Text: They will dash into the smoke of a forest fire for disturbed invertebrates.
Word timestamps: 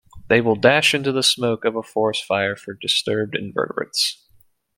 They 0.29 0.41
will 0.41 0.55
dash 0.55 0.95
into 0.95 1.11
the 1.11 1.21
smoke 1.21 1.63
of 1.63 1.75
a 1.75 1.83
forest 1.83 2.25
fire 2.25 2.55
for 2.55 2.73
disturbed 2.73 3.35
invertebrates. 3.35 4.25